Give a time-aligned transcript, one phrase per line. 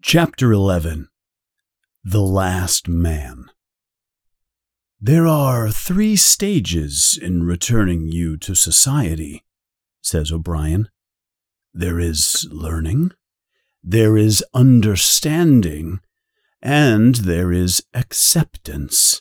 [0.00, 1.08] Chapter 11
[2.04, 3.50] The Last Man
[5.00, 9.44] There are three stages in returning you to society,
[10.00, 10.88] says O'Brien.
[11.74, 13.10] There is learning,
[13.82, 15.98] there is understanding,
[16.62, 19.20] and there is acceptance.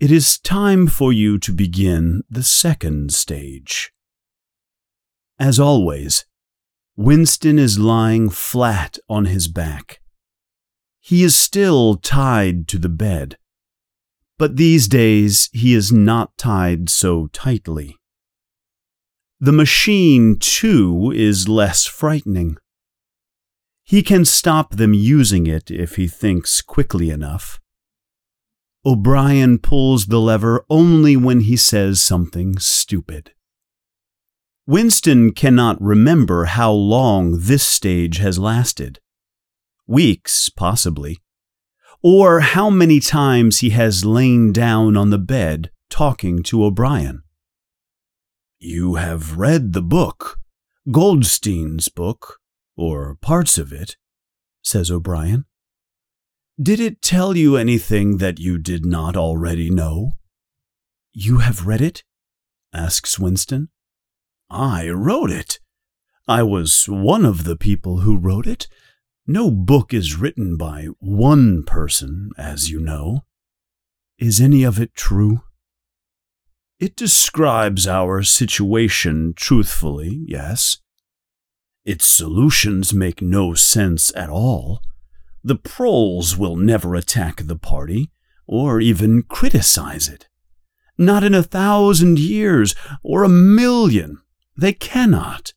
[0.00, 3.92] It is time for you to begin the second stage.
[5.38, 6.26] As always,
[6.96, 10.00] Winston is lying flat on his back.
[11.00, 13.36] He is still tied to the bed,
[14.38, 17.96] but these days he is not tied so tightly.
[19.40, 22.56] The machine, too, is less frightening.
[23.82, 27.60] He can stop them using it if he thinks quickly enough.
[28.86, 33.33] O'Brien pulls the lever only when he says something stupid.
[34.66, 38.98] Winston cannot remember how long this stage has lasted.
[39.86, 41.18] Weeks, possibly.
[42.02, 47.22] Or how many times he has lain down on the bed talking to O'Brien.
[48.58, 50.38] You have read the book,
[50.90, 52.38] Goldstein's book,
[52.76, 53.96] or parts of it,
[54.62, 55.44] says O'Brien.
[56.60, 60.12] Did it tell you anything that you did not already know?
[61.12, 62.02] You have read it?
[62.72, 63.68] asks Winston.
[64.54, 65.58] I wrote it.
[66.28, 68.68] I was one of the people who wrote it.
[69.26, 73.24] No book is written by one person, as you know.
[74.16, 75.42] Is any of it true?
[76.78, 80.78] It describes our situation truthfully, yes.
[81.84, 84.82] Its solutions make no sense at all.
[85.42, 88.12] The proles will never attack the party,
[88.46, 90.28] or even criticize it.
[90.96, 94.20] Not in a thousand years, or a million.
[94.56, 95.52] They cannot.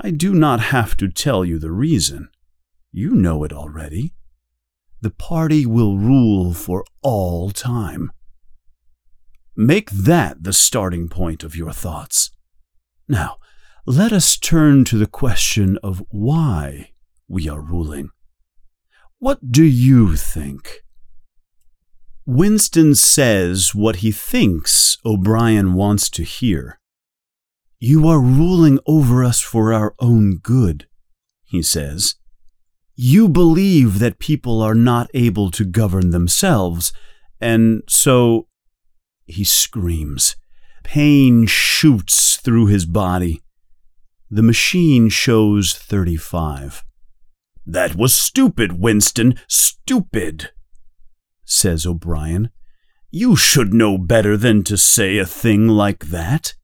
[0.00, 2.28] I do not have to tell you the reason.
[2.92, 4.14] You know it already.
[5.00, 8.12] The party will rule for all time.
[9.56, 12.30] Make that the starting point of your thoughts.
[13.08, 13.38] Now,
[13.86, 16.90] let us turn to the question of why
[17.26, 18.10] we are ruling.
[19.18, 20.84] What do you think?
[22.24, 26.78] Winston says what he thinks O'Brien wants to hear.
[27.80, 30.86] You are ruling over us for our own good,
[31.44, 32.16] he says.
[32.96, 36.92] You believe that people are not able to govern themselves,
[37.40, 38.48] and so.
[39.26, 40.34] He screams.
[40.82, 43.42] Pain shoots through his body.
[44.30, 46.82] The machine shows 35.
[47.66, 49.38] That was stupid, Winston.
[49.46, 50.50] Stupid,
[51.44, 52.50] says O'Brien.
[53.10, 56.54] You should know better than to say a thing like that.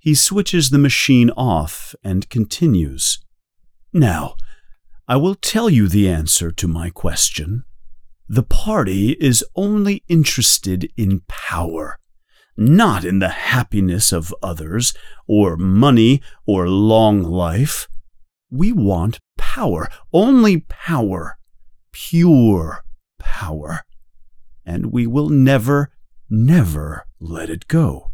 [0.00, 3.18] He switches the machine off and continues.
[3.92, 4.34] Now,
[5.06, 7.64] I will tell you the answer to my question.
[8.26, 11.98] The party is only interested in power,
[12.56, 14.94] not in the happiness of others,
[15.26, 17.86] or money, or long life.
[18.50, 21.38] We want power, only power,
[21.92, 22.84] pure
[23.18, 23.80] power,
[24.64, 25.90] and we will never,
[26.30, 28.09] never let it go.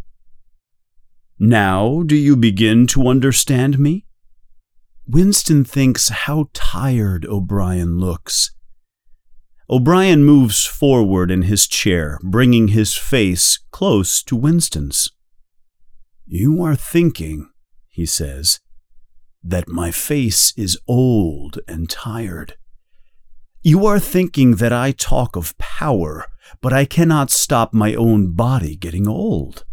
[1.39, 4.07] Now do you begin to understand me?
[5.07, 8.53] Winston thinks how tired O'Brien looks.
[9.69, 15.11] O'Brien moves forward in his chair, bringing his face close to Winston's.
[16.25, 17.51] You are thinking,
[17.89, 18.61] he says,
[19.43, 22.57] that my face is old and tired.
[23.63, 26.27] You are thinking that I talk of power,
[26.61, 29.65] but I cannot stop my own body getting old.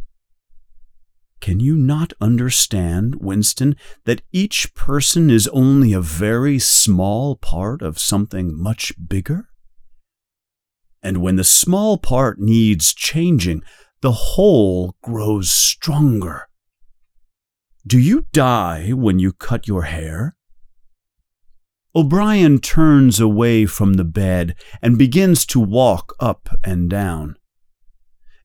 [1.43, 7.99] Can you not understand, Winston, that each person is only a very small part of
[7.99, 9.49] something much bigger?
[11.01, 13.61] And when the small part needs changing,
[13.99, 16.47] the whole grows stronger.
[17.85, 20.37] Do you die when you cut your hair?
[21.93, 27.35] O'Brien turns away from the bed and begins to walk up and down.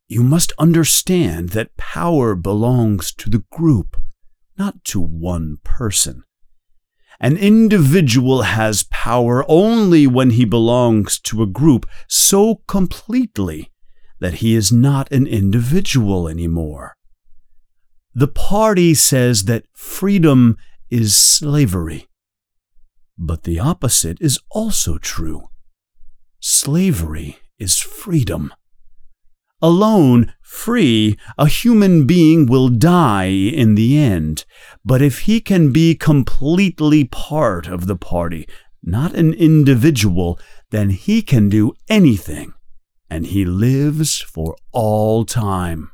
[0.09, 3.95] You must understand that power belongs to the group,
[4.57, 6.25] not to one person.
[7.21, 13.71] An individual has power only when he belongs to a group so completely
[14.21, 16.97] that he is not an individual anymore.
[18.15, 20.57] The party says that freedom
[20.91, 22.09] is slavery.
[23.19, 25.51] But the opposite is also true.
[26.41, 28.55] Slavery is freedom.
[29.61, 34.45] Alone, free, a human being will die in the end.
[34.85, 38.49] But if he can be completely part of the party,
[38.83, 40.39] not an individual,
[40.71, 42.55] then he can do anything,
[43.11, 45.91] and he lives for all time.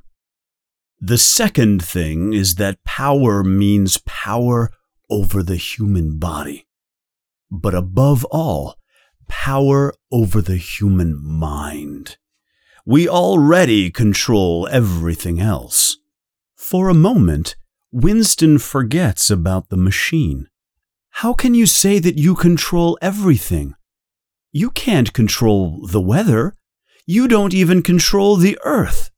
[1.00, 4.70] The second thing is that power means power
[5.10, 6.66] over the human body.
[7.50, 8.76] But above all,
[9.28, 12.18] power over the human mind.
[12.86, 15.96] We already control everything else.
[16.54, 17.56] For a moment,
[17.90, 20.48] Winston forgets about the machine.
[21.18, 23.74] How can you say that you control everything?
[24.52, 26.54] You can't control the weather.
[27.06, 29.10] You don't even control the earth.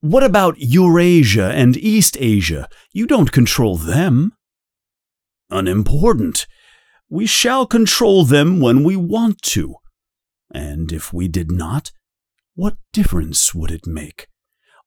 [0.00, 2.68] What about Eurasia and Eastasia?
[2.92, 4.34] You don't control them.
[5.50, 6.46] Unimportant.
[7.08, 9.74] We shall control them when we want to.
[10.52, 11.90] And if we did not,
[12.56, 14.28] what difference would it make?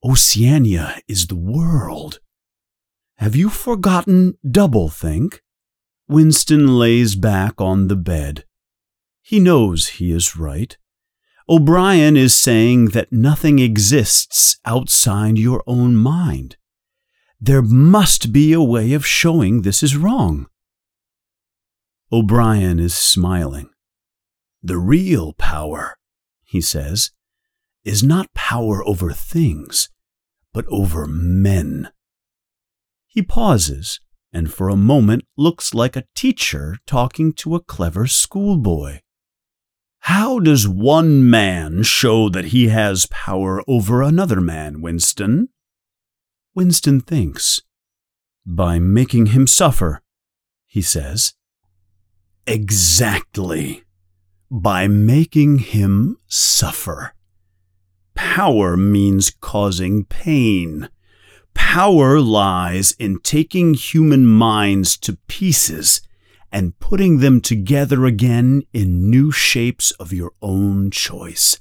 [0.04, 2.19] Oceania is the world.
[3.18, 5.39] Have you forgotten doublethink?
[6.07, 8.44] Winston lays back on the bed.
[9.21, 10.75] He knows he is right.
[11.48, 16.57] O'Brien is saying that nothing exists outside your own mind.
[17.39, 20.48] There must be a way of showing this is wrong.
[22.12, 23.69] O'Brien is smiling.
[24.63, 25.95] The real power,
[26.44, 27.12] he says,
[27.83, 29.89] is not power over things,
[30.53, 31.89] but over men.
[33.07, 33.99] He pauses
[34.31, 38.99] and for a moment looks like a teacher talking to a clever schoolboy.
[40.01, 45.49] How does one man show that he has power over another man, Winston?
[46.55, 47.61] Winston thinks.
[48.45, 50.01] By making him suffer,
[50.65, 51.33] he says.
[52.47, 53.83] Exactly.
[54.49, 57.13] By making him suffer.
[58.21, 60.89] Power means causing pain.
[61.54, 66.01] Power lies in taking human minds to pieces
[66.51, 71.60] and putting them together again in new shapes of your own choice.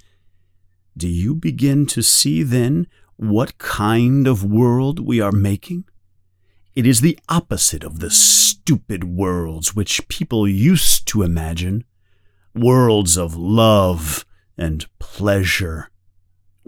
[0.97, 5.85] Do you begin to see then what kind of world we are making?
[6.75, 11.85] It is the opposite of the stupid worlds which people used to imagine
[12.53, 14.27] worlds of love
[14.57, 15.93] and pleasure.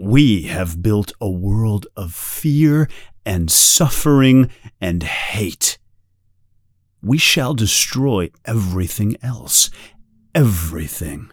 [0.01, 2.89] We have built a world of fear
[3.23, 4.49] and suffering
[4.81, 5.77] and hate.
[7.01, 9.69] We shall destroy everything else,
[10.33, 11.31] everything.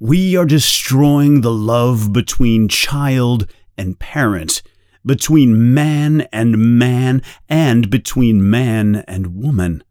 [0.00, 3.48] We are destroying the love between child
[3.78, 4.62] and parent
[5.04, 9.82] between man and man, and between man and woman.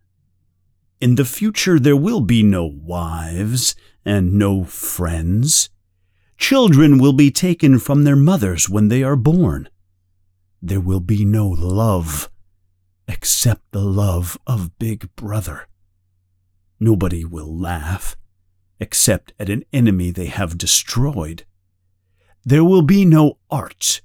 [1.00, 3.76] In the future, there will be no wives
[4.06, 5.70] and no friends.
[6.42, 9.70] Children will be taken from their mothers when they are born.
[10.62, 12.30] There will be no love
[13.08, 15.68] except the love of Big Brother.
[16.80, 18.18] Nobody will laugh
[18.80, 21.46] except at an enemy they have destroyed.
[22.44, 24.02] There will be no art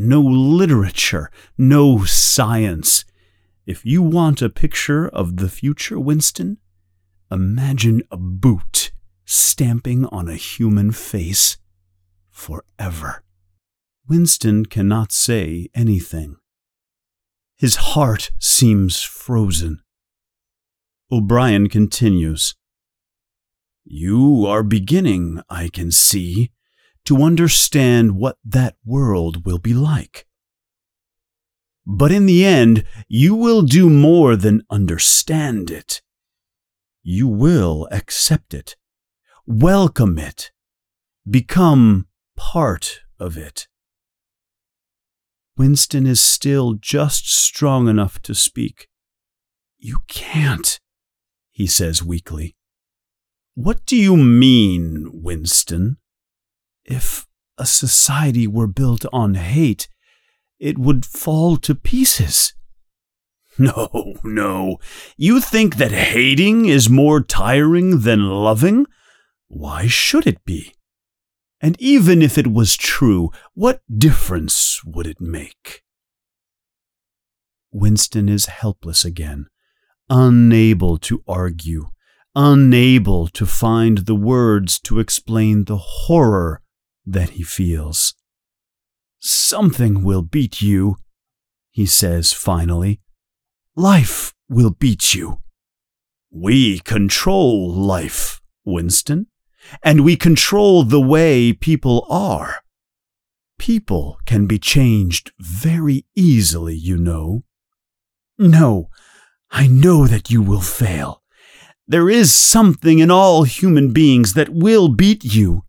[0.00, 3.04] no literature, no science.
[3.66, 6.56] If you want a picture of the future, Winston,
[7.30, 8.92] imagine a boot
[9.26, 11.58] stamping on a human face
[12.40, 13.22] forever.
[14.08, 16.36] Winston cannot say anything.
[17.56, 19.82] His heart seems frozen.
[21.12, 22.54] O'Brien continues.
[23.84, 26.50] You are beginning, I can see,
[27.04, 30.26] to understand what that world will be like.
[31.86, 36.00] But in the end, you will do more than understand it.
[37.02, 38.76] You will accept it,
[39.46, 40.52] welcome it,
[41.28, 42.06] become
[42.40, 43.68] part of it.
[45.58, 48.88] Winston is still just strong enough to speak.
[49.78, 50.80] You can't,
[51.50, 52.56] he says weakly.
[53.54, 55.98] What do you mean, Winston?
[56.82, 57.26] If
[57.58, 59.86] a society were built on hate,
[60.58, 62.54] it would fall to pieces.
[63.58, 64.78] No, no.
[65.18, 68.86] You think that hating is more tiring than loving?
[69.48, 70.72] Why should it be?
[71.60, 75.82] And even if it was true, what difference would it make?
[77.70, 79.46] Winston is helpless again,
[80.08, 81.90] unable to argue,
[82.34, 86.62] unable to find the words to explain the horror
[87.06, 88.14] that he feels.
[89.20, 90.96] Something will beat you,
[91.70, 93.00] he says finally.
[93.76, 95.40] Life will beat you.
[96.30, 99.26] We control life, Winston,
[99.82, 102.56] and we control the way people are.
[103.58, 107.42] People can be changed very easily, you know.
[108.38, 108.88] No,
[109.50, 111.22] I know that you will fail.
[111.86, 115.64] There is something in all human beings that will beat you.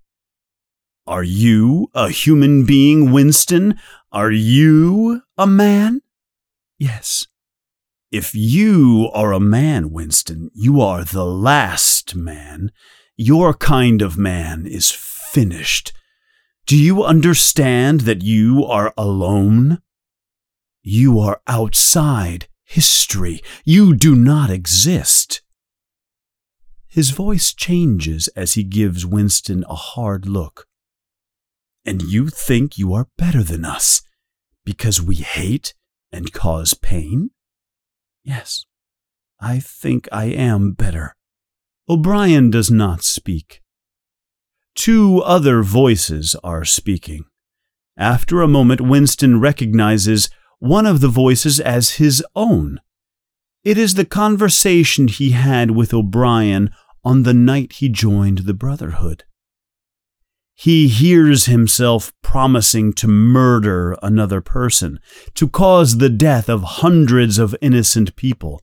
[1.07, 3.77] Are you a human being, Winston?
[4.11, 6.01] Are you a man?
[6.77, 7.27] Yes.
[8.11, 12.71] If you are a man, Winston, you are the last man.
[13.17, 15.93] Your kind of man is finished.
[16.65, 19.81] Do you understand that you are alone?
[20.81, 23.41] You are outside history.
[23.65, 25.41] You do not exist.
[26.87, 30.67] His voice changes as he gives Winston a hard look.
[31.85, 34.01] And you think you are better than us
[34.65, 35.73] because we hate
[36.11, 37.31] and cause pain?
[38.23, 38.65] Yes,
[39.39, 41.15] I think I am better.
[41.89, 43.61] O'Brien does not speak.
[44.75, 47.25] Two other voices are speaking.
[47.97, 52.79] After a moment, Winston recognizes one of the voices as his own.
[53.63, 56.71] It is the conversation he had with O'Brien
[57.03, 59.23] on the night he joined the Brotherhood.
[60.53, 64.99] He hears himself promising to murder another person,
[65.33, 68.61] to cause the death of hundreds of innocent people,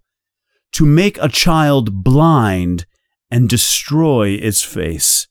[0.73, 2.87] to make a child blind
[3.31, 5.29] and destroy its face.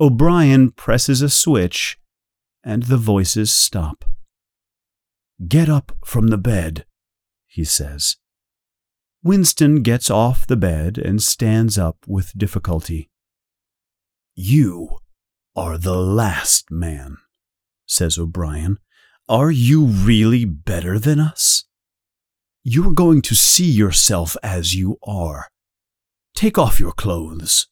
[0.00, 1.98] O'Brien presses a switch,
[2.64, 4.04] and the voices stop.
[5.46, 6.84] Get up from the bed,
[7.46, 8.16] he says.
[9.22, 13.10] Winston gets off the bed and stands up with difficulty.
[14.34, 14.98] You
[15.54, 17.18] are the last man,
[17.86, 18.78] says O'Brien.
[19.28, 21.64] Are you really better than us?
[22.64, 25.48] You're going to see yourself as you are.
[26.34, 27.66] Take off your clothes.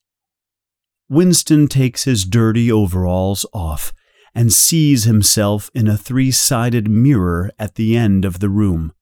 [1.08, 3.92] Winston takes his dirty overalls off
[4.34, 8.92] and sees himself in a three sided mirror at the end of the room.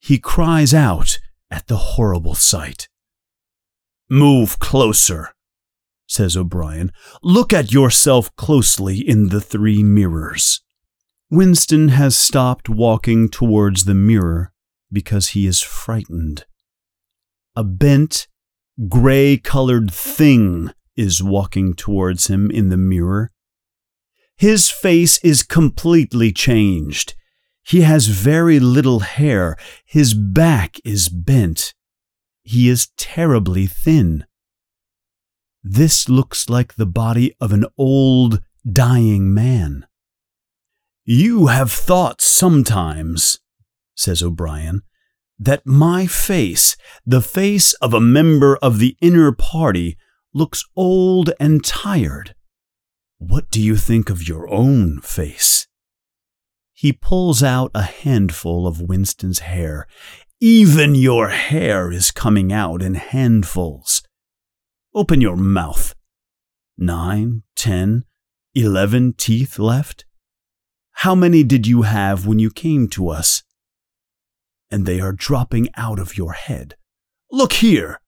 [0.00, 1.18] He cries out
[1.50, 2.88] at the horrible sight.
[4.08, 5.34] Move closer,
[6.06, 6.90] says O'Brien.
[7.22, 10.62] Look at yourself closely in the three mirrors.
[11.30, 14.52] Winston has stopped walking towards the mirror
[14.90, 16.46] because he is frightened.
[17.54, 18.28] A bent,
[18.86, 23.32] gray colored thing is walking towards him in the mirror.
[24.36, 27.14] His face is completely changed.
[27.62, 29.56] He has very little hair.
[29.84, 31.74] His back is bent.
[32.42, 34.24] He is terribly thin.
[35.62, 39.86] This looks like the body of an old, dying man.
[41.04, 43.40] You have thought sometimes,
[43.94, 44.82] says O'Brien,
[45.38, 46.76] that my face,
[47.06, 49.96] the face of a member of the inner party,
[50.34, 52.34] looks old and tired.
[53.18, 55.66] What do you think of your own face?
[56.72, 59.86] He pulls out a handful of Winston's hair.
[60.40, 64.02] Even your hair is coming out in handfuls.
[64.94, 65.94] Open your mouth.
[66.76, 68.04] Nine, ten,
[68.54, 70.04] eleven teeth left?
[70.92, 73.42] How many did you have when you came to us?
[74.70, 76.76] And they are dropping out of your head.
[77.30, 78.00] Look here!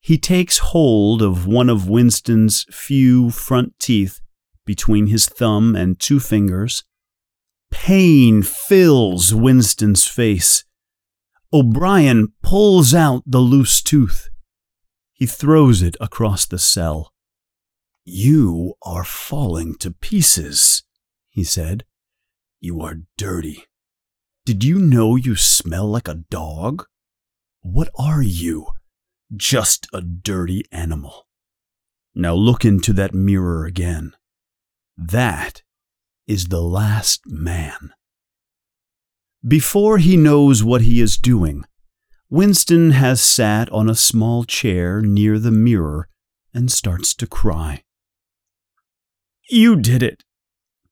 [0.00, 4.20] He takes hold of one of Winston's few front teeth
[4.64, 6.84] between his thumb and two fingers.
[7.70, 10.64] Pain fills Winston's face.
[11.52, 14.28] O'Brien pulls out the loose tooth.
[15.12, 17.12] He throws it across the cell.
[18.04, 20.84] You are falling to pieces,
[21.28, 21.84] he said.
[22.60, 23.66] You are dirty.
[24.44, 26.86] Did you know you smell like a dog?
[27.60, 28.68] What are you?
[29.36, 31.26] just a dirty animal.
[32.14, 34.12] Now look into that mirror again.
[34.96, 35.62] That
[36.26, 37.92] is the last man.
[39.46, 41.64] Before he knows what he is doing,
[42.28, 46.08] Winston has sat on a small chair near the mirror
[46.52, 47.82] and starts to cry.
[49.48, 50.22] You did it,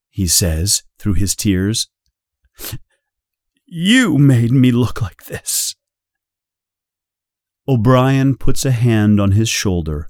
[0.09, 1.89] he says through his tears.
[3.71, 5.77] You made me look like this.
[7.69, 10.09] O'Brien puts a hand on his shoulder,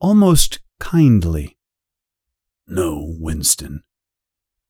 [0.00, 1.58] almost kindly.
[2.66, 3.82] No, Winston.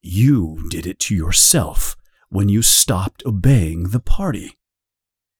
[0.02, 1.94] You did it to yourself
[2.28, 4.58] when you stopped obeying the party.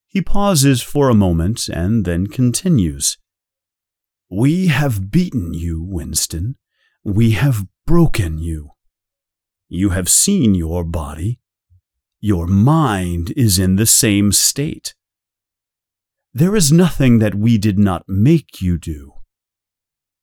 [0.07, 3.19] He pauses for a moment and then continues.
[4.31, 6.59] We have beaten you, Winston.
[7.03, 8.71] We have broken you.
[9.69, 11.41] You have seen your body.
[12.27, 14.95] Your mind is in the same state.
[16.33, 19.13] There is nothing that we did not make you do.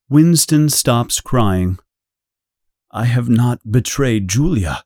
[0.09, 1.77] Winston stops crying.
[2.89, 4.83] I have not betrayed Julia,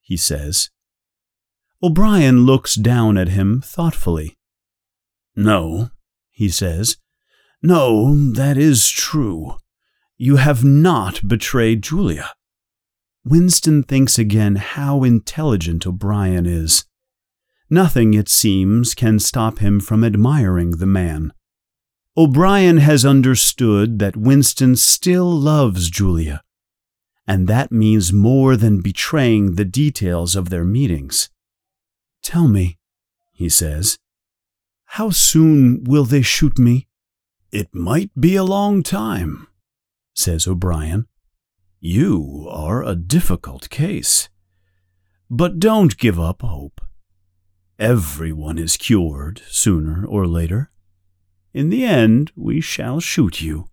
[0.00, 0.70] he says.
[1.82, 4.38] O'Brien looks down at him thoughtfully.
[5.34, 5.90] No,
[6.30, 6.96] he says.
[7.60, 9.56] No, that is true.
[10.16, 12.36] You have not betrayed Julia.
[13.28, 16.84] Winston thinks again how intelligent O'Brien is.
[17.68, 21.32] Nothing, it seems, can stop him from admiring the man.
[22.16, 26.40] O'Brien has understood that Winston still loves Julia,
[27.26, 31.28] and that means more than betraying the details of their meetings.
[32.22, 32.78] Tell me,
[33.32, 33.98] he says,
[34.90, 36.86] how soon will they shoot me?
[37.50, 39.48] It might be a long time,
[40.14, 41.08] says O'Brien.
[41.80, 44.28] You are a difficult case.
[45.28, 46.80] But don't give up hope.
[47.78, 50.70] Everyone is cured sooner or later.
[51.52, 53.68] In the end, we shall shoot you.